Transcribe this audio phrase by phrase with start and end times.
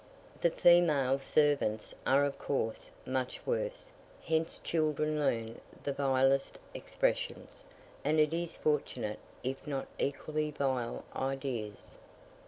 [0.41, 3.91] The female servants are of course, much worse:
[4.25, 7.67] hence children learn the vilest expressions,
[8.03, 11.99] and it is fortunate, if not equally vile ideas.